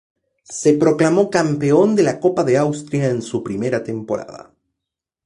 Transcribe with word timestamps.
Se 0.49 0.73
proclamó 0.73 1.29
campeón 1.29 1.95
de 1.95 2.01
la 2.01 2.19
Copa 2.19 2.43
de 2.43 2.57
Austria 2.57 3.11
en 3.11 3.21
su 3.21 3.43
primera 3.43 3.83
temporada. 3.83 4.51